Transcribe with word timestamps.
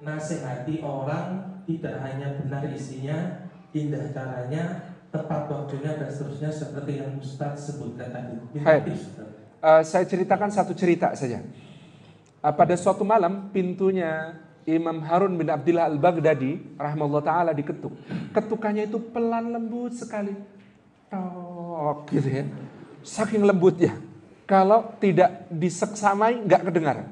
nasihati 0.00 0.80
orang 0.80 1.60
tidak 1.68 2.00
hanya 2.02 2.40
benar 2.40 2.64
isinya, 2.72 3.48
indah 3.76 4.10
caranya, 4.10 4.96
tepat 5.12 5.46
waktunya 5.52 5.92
dan 6.00 6.08
seterusnya 6.08 6.50
seperti 6.50 6.92
yang 7.04 7.20
Ustaz 7.20 7.70
sebutkan 7.70 8.08
tadi. 8.10 8.34
Hai. 8.64 8.80
Uh, 9.60 9.82
saya 9.84 10.08
ceritakan 10.08 10.48
satu 10.48 10.72
cerita 10.72 11.12
saja. 11.12 11.44
Uh, 12.40 12.54
pada 12.56 12.72
suatu 12.80 13.04
malam 13.04 13.52
pintunya 13.52 14.40
Imam 14.64 15.04
Harun 15.04 15.36
bin 15.36 15.52
Abdullah 15.52 15.88
Al-Baghdadi 15.90 16.80
rahimahullah 16.80 17.24
taala 17.24 17.50
diketuk. 17.52 17.92
Ketukannya 18.32 18.88
itu 18.88 18.98
pelan 19.12 19.52
lembut 19.52 19.92
sekali. 19.92 20.32
Tok 21.12 22.08
gitu 22.08 22.28
ya. 22.28 22.44
Saking 23.04 23.44
lembutnya. 23.44 23.98
Kalau 24.48 24.96
tidak 24.98 25.46
diseksamai 25.52 26.42
nggak 26.46 26.70
kedengar. 26.70 27.06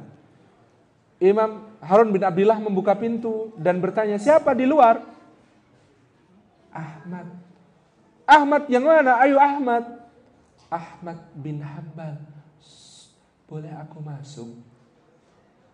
Imam 1.18 1.67
Harun 1.78 2.10
bin 2.10 2.23
Abdullah 2.27 2.59
membuka 2.59 2.95
pintu 2.98 3.55
dan 3.55 3.78
bertanya, 3.78 4.19
siapa 4.19 4.50
di 4.55 4.66
luar? 4.66 5.02
Ahmad. 6.74 7.27
Ahmad 8.28 8.62
yang 8.66 8.84
mana? 8.84 9.23
Ayo 9.23 9.38
Ahmad. 9.38 9.84
Ahmad 10.69 11.19
bin 11.33 11.64
Hambal. 11.64 12.20
Boleh 13.48 13.72
aku 13.72 14.05
masuk? 14.05 14.52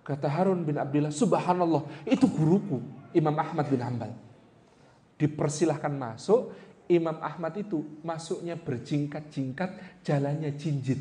Kata 0.04 0.28
Harun 0.28 0.62
bin 0.62 0.76
Abdullah, 0.76 1.10
subhanallah, 1.10 1.82
itu 2.04 2.28
guruku, 2.28 2.78
Imam 3.16 3.34
Ahmad 3.34 3.66
bin 3.72 3.80
Hambal. 3.80 4.12
Dipersilahkan 5.16 5.90
masuk, 5.90 6.52
Imam 6.86 7.16
Ahmad 7.24 7.56
itu 7.56 7.80
masuknya 8.04 8.54
berjingkat-jingkat, 8.60 10.04
jalannya 10.04 10.52
jinjit. 10.54 11.00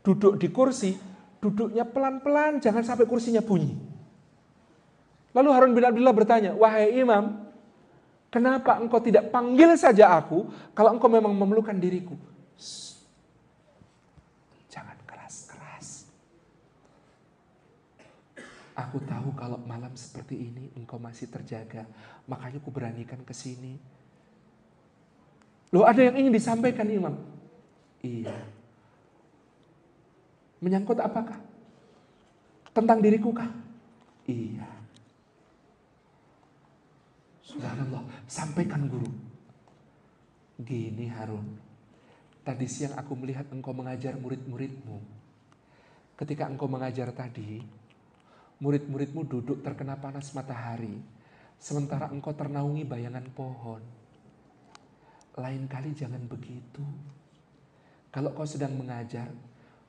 Duduk 0.00 0.40
di 0.40 0.48
kursi, 0.48 0.96
duduknya 1.38 1.86
pelan-pelan, 1.86 2.58
jangan 2.58 2.82
sampai 2.82 3.06
kursinya 3.06 3.42
bunyi. 3.42 3.78
Lalu 5.36 5.48
Harun 5.54 5.72
bin 5.76 5.86
Abdullah 5.86 6.14
bertanya, 6.14 6.56
wahai 6.58 6.98
imam, 6.98 7.46
kenapa 8.32 8.80
engkau 8.80 8.98
tidak 8.98 9.30
panggil 9.30 9.70
saja 9.78 10.18
aku 10.18 10.50
kalau 10.74 10.94
engkau 10.96 11.06
memang 11.06 11.30
memerlukan 11.36 11.76
diriku? 11.78 12.18
Jangan 14.66 14.98
keras-keras. 15.06 16.10
Aku 18.74 18.98
tahu 19.06 19.30
kalau 19.38 19.62
malam 19.62 19.94
seperti 19.94 20.50
ini 20.50 20.74
engkau 20.74 20.98
masih 20.98 21.30
terjaga, 21.30 21.86
makanya 22.26 22.58
aku 22.58 22.70
beranikan 22.74 23.22
ke 23.22 23.34
sini. 23.36 23.78
Loh 25.70 25.84
ada 25.84 26.00
yang 26.00 26.16
ingin 26.16 26.32
disampaikan 26.32 26.88
imam? 26.88 27.14
Iya, 28.00 28.32
Menyangkut 30.58 30.98
apakah? 30.98 31.38
Tentang 32.74 32.98
diriku 32.98 33.30
kah? 33.30 33.50
Iya. 34.26 34.66
Subhanallah, 37.42 38.04
sampaikan 38.28 38.86
guru. 38.86 39.08
Gini 40.58 41.06
Harun, 41.08 41.54
tadi 42.42 42.66
siang 42.66 42.98
aku 42.98 43.14
melihat 43.14 43.46
engkau 43.54 43.70
mengajar 43.70 44.18
murid-muridmu. 44.18 44.98
Ketika 46.18 46.50
engkau 46.50 46.66
mengajar 46.66 47.14
tadi, 47.14 47.62
murid-muridmu 48.58 49.22
duduk 49.22 49.62
terkena 49.62 49.94
panas 49.94 50.34
matahari, 50.34 50.98
sementara 51.62 52.10
engkau 52.10 52.34
ternaungi 52.34 52.82
bayangan 52.82 53.26
pohon. 53.32 53.82
Lain 55.38 55.70
kali 55.70 55.94
jangan 55.94 56.26
begitu. 56.26 56.82
Kalau 58.10 58.34
kau 58.34 58.42
sedang 58.42 58.74
mengajar, 58.74 59.30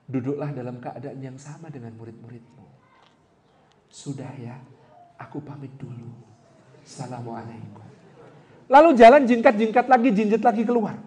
Duduklah 0.10 0.50
dalam 0.50 0.82
keadaan 0.82 1.22
yang 1.22 1.38
sama 1.38 1.70
dengan 1.70 1.94
murid-muridmu. 1.94 2.66
Sudah 3.94 4.34
ya, 4.42 4.58
aku 5.22 5.38
pamit 5.46 5.70
dulu. 5.78 6.10
Assalamualaikum. 6.82 7.86
Lalu 8.70 8.89
jalan 8.98 9.30
jingkat-jingkat 9.30 9.86
lagi, 9.86 10.10
jinjit 10.10 10.42
lagi 10.42 10.66
keluar. 10.66 10.98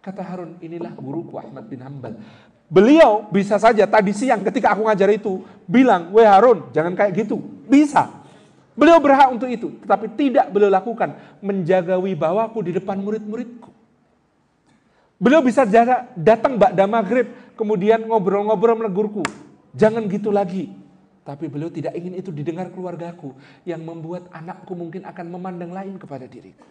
Kata 0.00 0.22
Harun, 0.22 0.54
inilah 0.62 0.94
guruku 0.94 1.34
Ahmad 1.34 1.66
bin 1.66 1.82
Hambal. 1.82 2.14
Beliau 2.70 3.26
bisa 3.34 3.58
saja 3.58 3.82
tadi 3.90 4.14
siang 4.14 4.46
ketika 4.46 4.70
aku 4.70 4.86
ngajar 4.86 5.10
itu 5.10 5.42
bilang, 5.66 6.14
"Weh 6.14 6.22
Harun, 6.22 6.70
jangan 6.70 6.94
kayak 6.94 7.26
gitu." 7.26 7.42
Bisa. 7.66 8.06
Beliau 8.78 9.02
berhak 9.02 9.34
untuk 9.34 9.50
itu, 9.50 9.74
tetapi 9.82 10.14
tidak 10.14 10.46
beliau 10.54 10.70
lakukan 10.70 11.18
menjaga 11.42 11.98
wibawaku 11.98 12.70
di 12.70 12.78
depan 12.78 13.02
murid-muridku. 13.02 13.79
Beliau 15.20 15.44
bisa 15.44 15.68
datang 16.16 16.56
Mbak 16.56 16.72
Maghrib, 16.88 17.28
kemudian 17.52 18.08
ngobrol-ngobrol 18.08 18.80
menegurku. 18.80 19.20
Jangan 19.76 20.08
gitu 20.08 20.32
lagi. 20.32 20.72
Tapi 21.20 21.46
beliau 21.46 21.68
tidak 21.68 21.92
ingin 21.92 22.16
itu 22.16 22.32
didengar 22.32 22.72
keluargaku 22.72 23.36
yang 23.68 23.84
membuat 23.84 24.32
anakku 24.32 24.72
mungkin 24.72 25.04
akan 25.04 25.26
memandang 25.28 25.70
lain 25.76 26.00
kepada 26.00 26.24
diriku. 26.24 26.64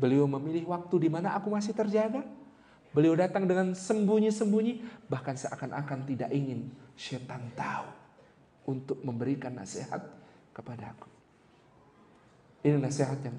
Beliau 0.00 0.24
memilih 0.24 0.64
waktu 0.72 0.96
di 0.96 1.08
mana 1.12 1.36
aku 1.36 1.52
masih 1.52 1.76
terjaga. 1.76 2.24
Beliau 2.90 3.14
datang 3.14 3.44
dengan 3.44 3.76
sembunyi-sembunyi, 3.76 5.06
bahkan 5.06 5.36
seakan-akan 5.36 6.08
tidak 6.08 6.32
ingin 6.32 6.72
setan 6.96 7.52
tahu 7.52 7.86
untuk 8.66 8.98
memberikan 9.04 9.54
nasihat 9.54 10.00
kepada 10.56 10.96
aku. 10.96 11.06
Ini 12.66 12.80
nasihat 12.80 13.20
yang 13.22 13.36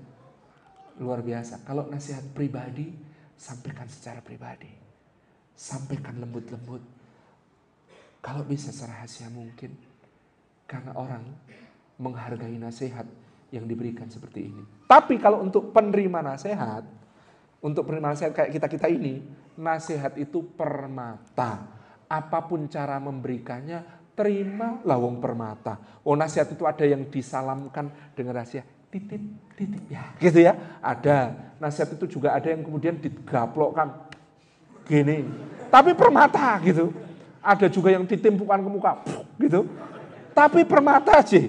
luar 1.02 1.26
biasa. 1.26 1.66
Kalau 1.68 1.90
nasihat 1.90 2.24
pribadi, 2.32 2.96
sampaikan 3.42 3.90
secara 3.90 4.22
pribadi. 4.22 4.70
Sampaikan 5.58 6.22
lembut-lembut. 6.22 6.86
Kalau 8.22 8.46
bisa 8.46 8.70
serahasia 8.70 9.34
mungkin. 9.34 9.74
Karena 10.70 10.94
orang 10.94 11.26
menghargai 11.98 12.54
nasihat 12.62 13.10
yang 13.50 13.66
diberikan 13.66 14.08
seperti 14.08 14.54
ini. 14.54 14.64
Tapi 14.86 15.18
kalau 15.18 15.42
untuk 15.42 15.74
penerima 15.74 16.22
nasihat, 16.22 16.86
untuk 17.66 17.90
penerima 17.90 18.14
nasihat 18.14 18.32
kayak 18.32 18.54
kita-kita 18.56 18.88
ini, 18.88 19.26
nasihat 19.58 20.16
itu 20.22 20.46
permata. 20.56 21.66
Apa 22.08 22.46
pun 22.48 22.72
cara 22.72 23.02
memberikannya, 23.04 23.84
terima 24.16 24.80
lawang 24.88 25.20
permata. 25.20 26.00
Oh 26.08 26.16
nasihat 26.16 26.48
itu 26.56 26.64
ada 26.64 26.88
yang 26.88 27.10
disalamkan 27.12 27.92
dengan 28.16 28.40
rahasia 28.40 28.64
titip 28.92 29.24
titip 29.56 29.84
ya 29.88 30.04
gitu 30.20 30.40
ya? 30.44 30.54
Ada. 30.84 31.34
Nasihat 31.58 31.96
itu 31.96 32.20
juga 32.20 32.36
ada 32.36 32.52
yang 32.52 32.62
kemudian 32.62 33.00
digaplokkan. 33.00 34.12
Gini. 34.86 35.24
Tapi 35.72 35.96
permata 35.96 36.60
gitu. 36.62 36.92
Ada 37.42 37.72
juga 37.72 37.90
yang 37.90 38.04
ditimpukan 38.06 38.60
ke 38.60 38.70
muka 38.70 38.94
gitu. 39.40 39.66
Tapi 40.36 40.68
permata 40.68 41.24
aja. 41.24 41.42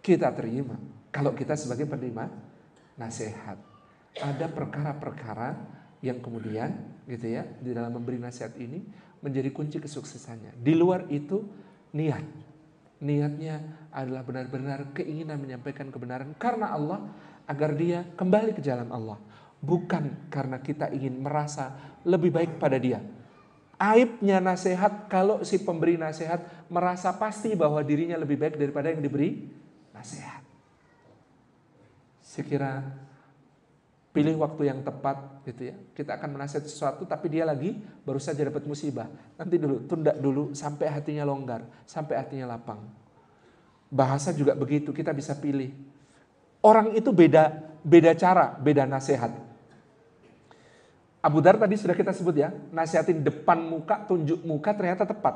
Kita 0.00 0.28
terima. 0.32 0.78
Kalau 1.10 1.34
kita 1.34 1.58
sebagai 1.58 1.84
penerima 1.84 2.30
nasihat. 2.96 3.58
Ada 4.18 4.50
perkara-perkara 4.50 5.54
yang 6.02 6.18
kemudian 6.22 6.74
gitu 7.06 7.26
ya 7.26 7.46
di 7.58 7.74
dalam 7.74 7.94
memberi 7.94 8.18
nasihat 8.18 8.54
ini 8.58 8.82
menjadi 9.22 9.50
kunci 9.50 9.82
kesuksesannya. 9.82 10.54
Di 10.58 10.74
luar 10.74 11.06
itu 11.10 11.42
niat 11.94 12.22
niatnya 12.98 13.88
adalah 13.94 14.26
benar-benar 14.26 14.90
keinginan 14.94 15.38
menyampaikan 15.38 15.90
kebenaran 15.90 16.34
karena 16.34 16.74
Allah 16.74 17.00
agar 17.46 17.72
dia 17.74 18.04
kembali 18.18 18.54
ke 18.54 18.62
jalan 18.62 18.90
Allah. 18.90 19.18
Bukan 19.58 20.30
karena 20.30 20.62
kita 20.62 20.90
ingin 20.94 21.18
merasa 21.18 21.74
lebih 22.06 22.30
baik 22.30 22.62
pada 22.62 22.78
dia. 22.78 23.02
Aibnya 23.78 24.42
nasihat 24.42 25.06
kalau 25.06 25.42
si 25.46 25.62
pemberi 25.62 25.94
nasihat 25.94 26.42
merasa 26.66 27.14
pasti 27.14 27.54
bahwa 27.54 27.78
dirinya 27.82 28.18
lebih 28.18 28.38
baik 28.38 28.54
daripada 28.58 28.90
yang 28.90 29.02
diberi 29.02 29.46
nasihat. 29.94 30.42
Sekira 32.22 32.82
pilih 34.18 34.34
waktu 34.42 34.62
yang 34.66 34.82
tepat 34.82 35.46
gitu 35.46 35.70
ya. 35.70 35.74
Kita 35.94 36.18
akan 36.18 36.34
menasihat 36.34 36.66
sesuatu 36.66 37.06
tapi 37.06 37.30
dia 37.30 37.46
lagi 37.46 37.78
baru 38.02 38.18
saja 38.18 38.42
dapat 38.42 38.66
musibah. 38.66 39.06
Nanti 39.38 39.54
dulu, 39.62 39.86
tunda 39.86 40.10
dulu 40.10 40.50
sampai 40.58 40.90
hatinya 40.90 41.22
longgar, 41.22 41.62
sampai 41.86 42.18
hatinya 42.18 42.50
lapang. 42.50 42.82
Bahasa 43.88 44.34
juga 44.34 44.58
begitu, 44.58 44.90
kita 44.90 45.14
bisa 45.14 45.38
pilih. 45.38 45.70
Orang 46.58 46.98
itu 46.98 47.14
beda 47.14 47.68
beda 47.86 48.12
cara, 48.18 48.58
beda 48.58 48.84
nasihat. 48.84 49.30
Abu 51.18 51.38
Dar 51.42 51.58
tadi 51.58 51.74
sudah 51.74 51.94
kita 51.94 52.14
sebut 52.14 52.34
ya, 52.34 52.50
nasihatin 52.70 53.22
depan 53.22 53.58
muka, 53.58 54.06
tunjuk 54.06 54.42
muka 54.42 54.70
ternyata 54.74 55.06
tepat. 55.06 55.34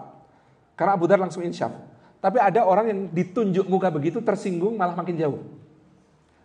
Karena 0.78 0.94
Abu 0.94 1.06
Dar 1.10 1.18
langsung 1.18 1.42
insyaf. 1.42 1.70
Tapi 2.22 2.38
ada 2.38 2.62
orang 2.62 2.86
yang 2.86 3.00
ditunjuk 3.10 3.66
muka 3.66 3.90
begitu 3.90 4.22
tersinggung 4.22 4.78
malah 4.78 4.94
makin 4.94 5.18
jauh. 5.18 5.42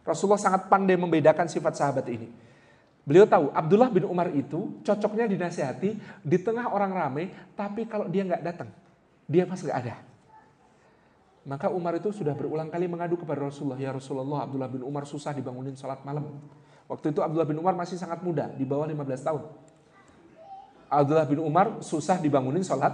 Rasulullah 0.08 0.40
sangat 0.40 0.72
pandai 0.72 0.96
membedakan 0.96 1.52
sifat 1.52 1.76
sahabat 1.76 2.08
ini. 2.08 2.32
Beliau 3.04 3.28
tahu 3.28 3.52
Abdullah 3.52 3.92
bin 3.92 4.08
Umar 4.08 4.32
itu 4.32 4.80
cocoknya 4.84 5.28
dinasehati 5.28 6.24
di 6.24 6.38
tengah 6.40 6.72
orang 6.72 6.92
ramai, 6.92 7.32
tapi 7.56 7.88
kalau 7.88 8.08
dia 8.08 8.24
nggak 8.24 8.44
datang, 8.44 8.72
dia 9.28 9.44
pas 9.48 9.60
nggak 9.60 9.80
ada. 9.84 9.96
Maka 11.48 11.72
Umar 11.72 11.96
itu 11.96 12.12
sudah 12.12 12.36
berulang 12.36 12.68
kali 12.68 12.92
mengadu 12.92 13.16
kepada 13.16 13.48
Rasulullah, 13.48 13.80
ya 13.80 13.96
Rasulullah 13.96 14.44
Abdullah 14.44 14.68
bin 14.68 14.84
Umar 14.84 15.08
susah 15.08 15.32
dibangunin 15.32 15.80
sholat 15.80 16.04
malam. 16.04 16.36
Waktu 16.92 17.16
itu 17.16 17.24
Abdullah 17.24 17.48
bin 17.48 17.56
Umar 17.60 17.76
masih 17.80 17.96
sangat 17.96 18.20
muda, 18.20 18.52
di 18.52 18.68
bawah 18.68 18.84
15 18.84 19.24
tahun. 19.24 19.44
Abdullah 20.92 21.28
bin 21.28 21.40
Umar 21.40 21.80
susah 21.80 22.20
dibangunin 22.20 22.64
sholat 22.68 22.92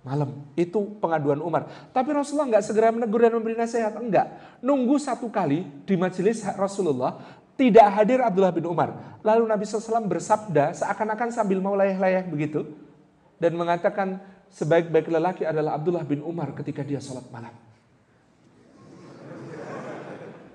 malam. 0.00 0.48
Itu 0.56 0.96
pengaduan 1.00 1.40
Umar. 1.44 1.68
Tapi 1.92 2.10
Rasulullah 2.12 2.56
nggak 2.56 2.64
segera 2.64 2.88
menegur 2.92 3.20
dan 3.20 3.36
memberi 3.36 3.56
nasihat. 3.56 3.96
Enggak. 4.00 4.32
Nunggu 4.64 4.96
satu 4.96 5.28
kali 5.28 5.64
di 5.84 5.94
majelis 5.96 6.44
Rasulullah 6.56 7.20
tidak 7.60 7.86
hadir 7.92 8.24
Abdullah 8.24 8.54
bin 8.56 8.64
Umar. 8.64 9.20
Lalu 9.20 9.44
Nabi 9.44 9.68
SAW 9.68 10.08
bersabda 10.08 10.72
seakan-akan 10.72 11.28
sambil 11.28 11.60
mau 11.60 11.76
layah-layah 11.76 12.24
begitu. 12.24 12.64
Dan 13.40 13.56
mengatakan 13.56 14.20
sebaik-baik 14.52 15.08
lelaki 15.08 15.44
adalah 15.44 15.76
Abdullah 15.76 16.04
bin 16.04 16.24
Umar 16.24 16.52
ketika 16.56 16.80
dia 16.84 17.00
sholat 17.00 17.24
malam. 17.28 17.52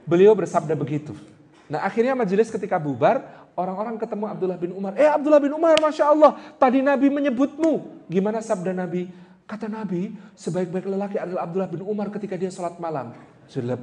Beliau 0.05 0.37
bersabda 0.37 0.77
begitu. 0.77 1.17
Nah 1.65 1.81
akhirnya 1.81 2.13
majelis 2.13 2.53
ketika 2.53 2.77
bubar, 2.77 3.25
orang-orang 3.57 3.97
ketemu 3.97 4.25
Abdullah 4.29 4.59
bin 4.61 4.69
Umar. 4.69 4.93
Eh 4.93 5.09
Abdullah 5.09 5.41
bin 5.41 5.49
Umar, 5.49 5.73
Masya 5.81 6.13
Allah, 6.13 6.37
tadi 6.61 6.85
Nabi 6.85 7.09
menyebutmu. 7.09 8.05
Gimana 8.05 8.43
sabda 8.45 8.69
Nabi? 8.69 9.09
Kata 9.45 9.69
Nabi, 9.69 10.09
sebaik-baik 10.33 10.89
lelaki 10.89 11.21
adalah 11.21 11.45
Abdullah 11.45 11.69
bin 11.69 11.85
Umar 11.85 12.09
ketika 12.09 12.33
dia 12.33 12.49
sholat 12.49 12.81
malam. 12.81 13.13
Jelep. 13.45 13.77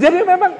Jadi 0.00 0.18
memang 0.24 0.56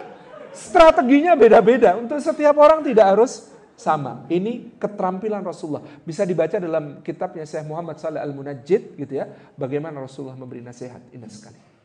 strateginya 0.52 1.32
beda-beda. 1.32 1.96
Untuk 1.96 2.20
setiap 2.20 2.61
orang 2.61 2.84
tidak 2.84 3.17
harus 3.17 3.49
sama. 3.72 4.28
Ini 4.28 4.76
keterampilan 4.76 5.40
Rasulullah. 5.40 5.81
Bisa 6.05 6.28
dibaca 6.28 6.61
dalam 6.61 7.00
kitabnya 7.00 7.49
Syekh 7.49 7.64
Muhammad 7.64 7.96
Saleh 7.96 8.20
Al-Munajjid 8.20 9.00
gitu 9.00 9.12
ya. 9.16 9.25
Bagaimana 9.56 10.05
Rasulullah 10.05 10.37
memberi 10.37 10.61
nasihat. 10.61 11.00
Indah 11.16 11.32
sekali. 11.32 11.79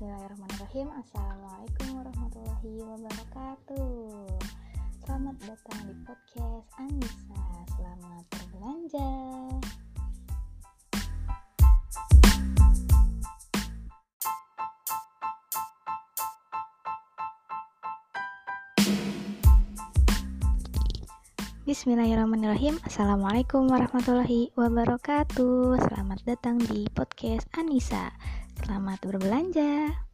Bismillahirrahmanirrahim. 0.00 0.88
Assalamualaikum 0.96 1.88
warahmatullahi 1.92 2.72
wabarakatuh. 2.88 4.32
Selamat 5.04 5.36
datang 5.44 5.78
di 5.84 5.94
podcast 6.08 6.68
Anissa. 6.80 7.40
Selamat 7.76 8.24
berbelanja. 8.32 9.10
Bismillahirrahmanirrahim 21.68 22.82
Assalamualaikum 22.82 23.70
warahmatullahi 23.70 24.50
wabarakatuh 24.58 25.78
Selamat 25.78 26.18
datang 26.26 26.58
di 26.58 26.82
podcast 26.90 27.46
Anissa 27.54 28.10
Selamat 28.60 29.00
berbelanja. 29.00 30.09